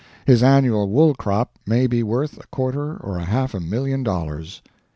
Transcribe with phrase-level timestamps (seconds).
[0.25, 4.63] His annual wool crop may be worth a quarter or a half million dollars.